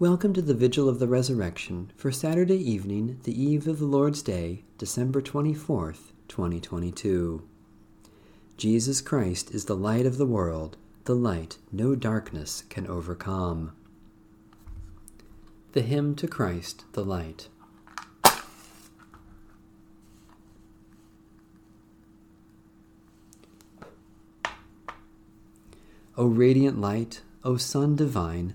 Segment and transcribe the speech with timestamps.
[0.00, 4.22] Welcome to the Vigil of the Resurrection for Saturday evening, the eve of the Lord's
[4.22, 7.42] Day, December 24th, 2022.
[8.56, 10.76] Jesus Christ is the light of the world,
[11.06, 13.72] the light no darkness can overcome.
[15.72, 17.48] The Hymn to Christ the Light.
[26.16, 28.54] O radiant light, O Sun divine,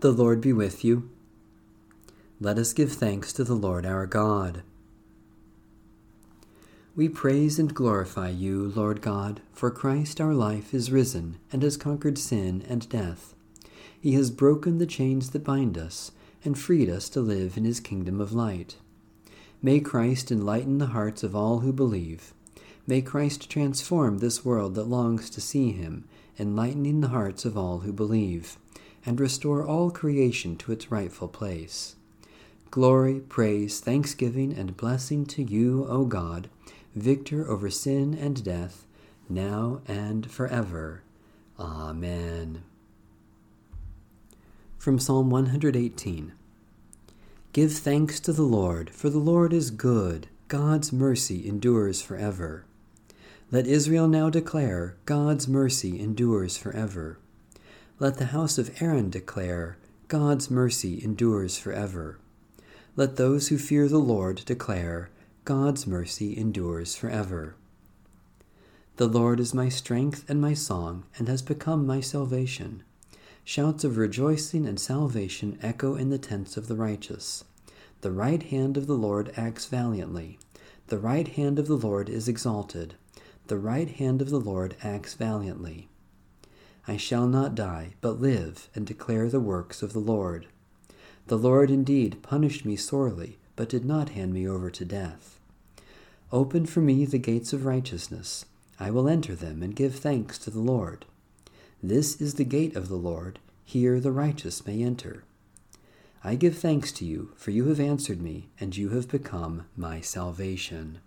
[0.00, 1.10] The Lord be with you.
[2.40, 4.62] Let us give thanks to the Lord our God.
[6.96, 11.76] We praise and glorify you, Lord God, for Christ our life is risen and has
[11.76, 13.34] conquered sin and death.
[14.00, 16.12] He has broken the chains that bind us
[16.46, 18.76] and freed us to live in his kingdom of light.
[19.60, 22.32] May Christ enlighten the hearts of all who believe.
[22.86, 27.80] May Christ transform this world that longs to see him, enlightening the hearts of all
[27.80, 28.56] who believe
[29.04, 31.96] and restore all creation to its rightful place.
[32.70, 36.48] Glory, praise, thanksgiving, and blessing to you, O God,
[36.94, 38.86] victor over sin and death,
[39.28, 41.02] now and forever.
[41.58, 42.62] Amen.
[44.78, 46.32] From Psalm 118
[47.52, 52.64] Give thanks to the Lord, for the Lord is good, God's mercy endures forever.
[53.50, 57.18] Let Israel now declare, God's mercy endures forever.
[58.00, 59.76] Let the house of Aaron declare,
[60.08, 62.18] God's mercy endures forever.
[62.96, 65.10] Let those who fear the Lord declare,
[65.44, 67.56] God's mercy endures forever.
[68.96, 72.84] The Lord is my strength and my song, and has become my salvation.
[73.44, 77.44] Shouts of rejoicing and salvation echo in the tents of the righteous.
[78.00, 80.38] The right hand of the Lord acts valiantly.
[80.86, 82.94] The right hand of the Lord is exalted.
[83.48, 85.89] The right hand of the Lord acts valiantly.
[86.90, 90.48] I shall not die, but live and declare the works of the Lord.
[91.28, 95.38] The Lord indeed punished me sorely, but did not hand me over to death.
[96.32, 98.44] Open for me the gates of righteousness.
[98.80, 101.04] I will enter them and give thanks to the Lord.
[101.80, 103.38] This is the gate of the Lord.
[103.64, 105.22] Here the righteous may enter.
[106.24, 110.00] I give thanks to you, for you have answered me, and you have become my
[110.00, 110.98] salvation.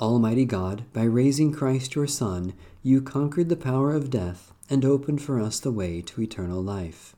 [0.00, 2.52] Almighty God, by raising Christ your Son,
[2.84, 7.16] you conquered the power of death and opened for us the way to eternal life.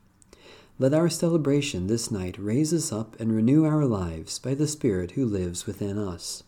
[0.78, 5.10] Let our celebration this night raise us up and renew our lives by the Spirit
[5.10, 6.42] who lives within us.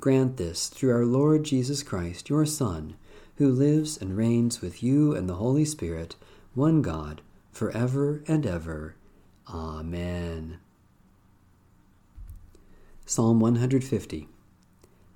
[0.00, 2.94] Grant this through our Lord Jesus Christ, your Son,
[3.36, 6.16] who lives and reigns with you and the Holy Spirit,
[6.54, 7.20] one God,
[7.52, 8.94] for ever and ever.
[9.46, 10.58] Amen.
[13.04, 14.28] Psalm 150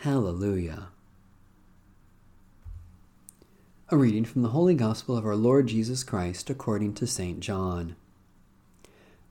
[0.00, 0.88] Hallelujah.
[3.90, 7.40] A reading from the Holy Gospel of our Lord Jesus Christ according to St.
[7.40, 7.96] John.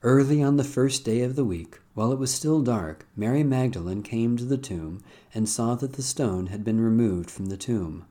[0.04, 4.04] Early on the first day of the week, while it was still dark, Mary Magdalene
[4.04, 5.02] came to the tomb
[5.34, 8.04] and saw that the stone had been removed from the tomb.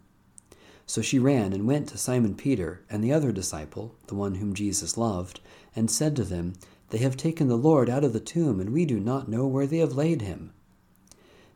[0.86, 4.54] So she ran and went to Simon Peter and the other disciple, the one whom
[4.54, 5.40] Jesus loved,
[5.78, 6.56] and said to them,
[6.90, 9.66] They have taken the Lord out of the tomb, and we do not know where
[9.66, 10.52] they have laid him.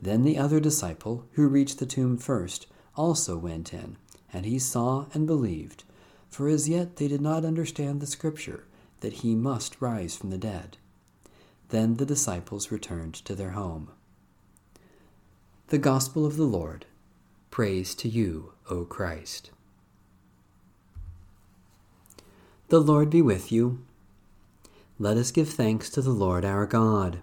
[0.00, 2.66] Then the other disciple, who reached the tomb first,
[2.96, 3.96] also went in,
[4.32, 5.84] and he saw and believed.
[6.30, 8.64] For as yet they did not understand the Scripture,
[9.00, 10.78] that he must rise from the dead.
[11.68, 13.90] Then the disciples returned to their home.
[15.68, 16.86] The Gospel of the Lord.
[17.50, 19.50] Praise to you, O Christ.
[22.68, 23.84] The Lord be with you.
[24.98, 27.20] Let us give thanks to the Lord our God.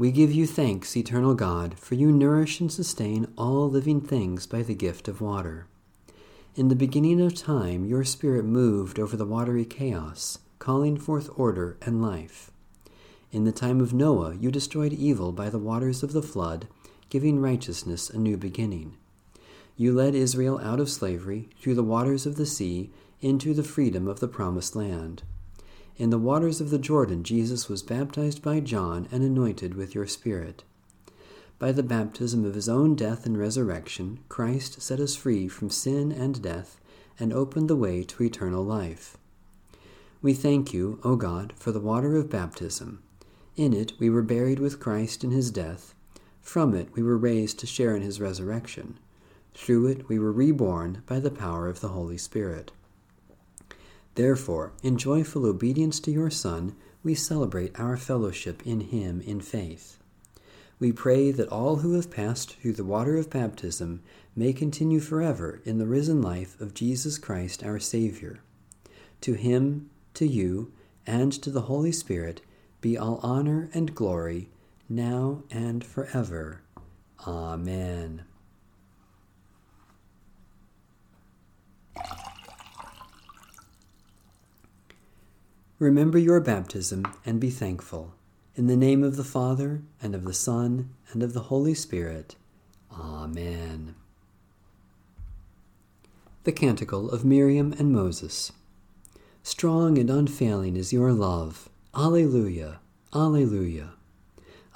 [0.00, 4.62] We give you thanks, eternal God, for you nourish and sustain all living things by
[4.62, 5.66] the gift of water.
[6.56, 11.76] In the beginning of time, your Spirit moved over the watery chaos, calling forth order
[11.82, 12.50] and life.
[13.30, 16.66] In the time of Noah, you destroyed evil by the waters of the flood,
[17.10, 18.96] giving righteousness a new beginning.
[19.76, 22.88] You led Israel out of slavery through the waters of the sea
[23.20, 25.24] into the freedom of the promised land.
[26.00, 30.06] In the waters of the Jordan, Jesus was baptized by John and anointed with your
[30.06, 30.64] Spirit.
[31.58, 36.10] By the baptism of his own death and resurrection, Christ set us free from sin
[36.10, 36.80] and death
[37.18, 39.18] and opened the way to eternal life.
[40.22, 43.02] We thank you, O God, for the water of baptism.
[43.56, 45.94] In it we were buried with Christ in his death.
[46.40, 48.98] From it we were raised to share in his resurrection.
[49.52, 52.72] Through it we were reborn by the power of the Holy Spirit.
[54.14, 60.00] Therefore, in joyful obedience to your Son, we celebrate our fellowship in him in faith
[60.80, 64.02] we pray that all who have passed through the water of baptism
[64.34, 68.40] may continue forever in the risen life of Jesus Christ our Savior.
[69.20, 70.72] To him, to you,
[71.06, 72.40] and to the Holy Spirit
[72.80, 74.48] be all honor and glory,
[74.88, 76.62] now and forever.
[77.26, 78.24] Amen.
[85.80, 88.12] Remember your baptism and be thankful.
[88.54, 92.36] In the name of the Father, and of the Son, and of the Holy Spirit.
[92.92, 93.94] Amen.
[96.44, 98.52] The Canticle of Miriam and Moses.
[99.42, 101.70] Strong and unfailing is your love.
[101.94, 102.80] Alleluia,
[103.14, 103.94] Alleluia.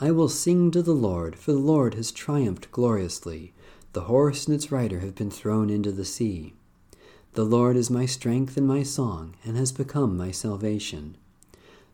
[0.00, 3.52] I will sing to the Lord, for the Lord has triumphed gloriously.
[3.92, 6.54] The horse and its rider have been thrown into the sea.
[7.34, 11.16] The Lord is my strength and my song, and has become my salvation.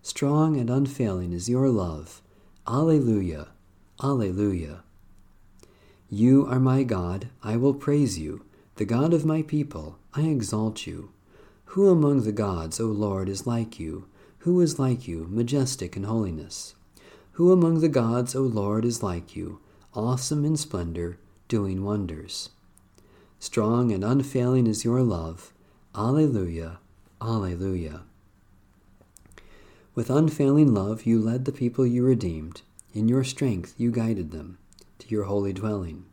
[0.02, 2.20] Strong and unfailing is your love.
[2.69, 3.48] Alleluia,
[4.02, 4.82] Alleluia.
[6.10, 8.44] You are my God, I will praise you,
[8.76, 11.10] the God of my people, I exalt you.
[11.72, 14.08] Who among the gods, O Lord, is like you?
[14.40, 16.75] Who is like you, majestic in holiness?
[17.32, 19.60] Who among the gods, O Lord, is like you,
[19.94, 22.50] awesome in splendor, doing wonders?
[23.42, 25.54] Strong and unfailing is your love.
[25.94, 26.78] Alleluia,
[27.22, 28.02] Alleluia.
[29.94, 32.60] With unfailing love you led the people you redeemed.
[32.92, 34.58] In your strength you guided them
[34.98, 36.04] to your holy dwelling.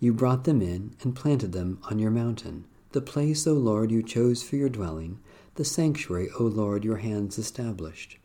[0.00, 4.02] You brought them in and planted them on your mountain, the place, O Lord, you
[4.02, 5.20] chose for your dwelling,
[5.56, 8.16] the sanctuary, O Lord, your hands established.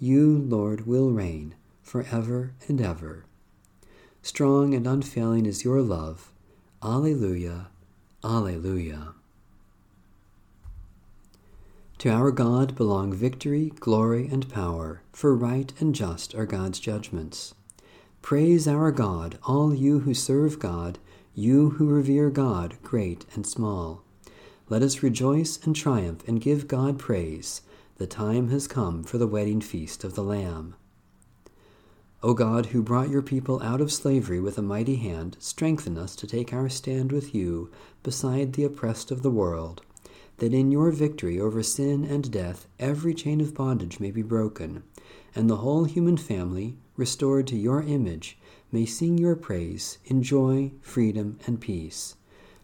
[0.00, 3.24] You, Lord, will reign for ever and ever.
[4.20, 6.32] Strong and unfailing is your love.
[6.80, 7.66] Alleluia,
[8.22, 9.14] Alleluia.
[11.98, 17.52] To our God belong victory, glory, and power, for right and just are God's judgments.
[18.22, 21.00] Praise our God, all you who serve God,
[21.34, 24.04] you who revere God, great and small.
[24.68, 27.62] Let us rejoice and triumph and give God praise.
[27.96, 30.76] The time has come for the wedding feast of the Lamb.
[32.22, 36.16] O God, who brought your people out of slavery with a mighty hand, strengthen us
[36.16, 37.70] to take our stand with you
[38.02, 39.82] beside the oppressed of the world
[40.38, 44.82] that in your victory over sin and death every chain of bondage may be broken,
[45.34, 48.38] and the whole human family, restored to your image,
[48.72, 52.16] may sing your praise in joy, freedom, and peace.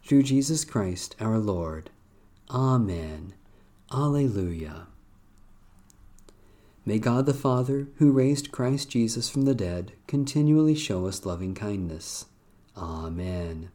[0.04, 1.90] Through Jesus Christ our Lord.
[2.50, 3.34] Amen.
[3.92, 4.86] Alleluia.
[6.86, 11.54] May God the Father, who raised Christ Jesus from the dead, continually show us loving
[11.54, 12.26] kindness.
[12.76, 13.70] Amen.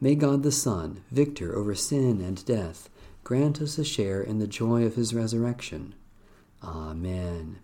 [0.00, 2.88] May God the Son, victor over sin and death,
[3.24, 5.94] grant us a share in the joy of his resurrection.
[6.62, 7.58] Amen.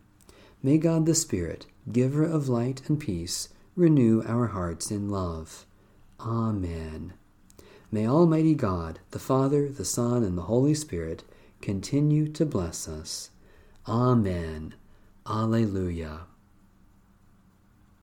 [0.63, 5.65] May God the Spirit, giver of light and peace, renew our hearts in love.
[6.21, 7.15] Amen.
[7.91, 11.25] May Almighty God, the Father, the Son, and the Holy Spirit
[11.63, 13.31] continue to bless us.
[13.89, 14.75] Amen.
[15.25, 16.27] Alleluia.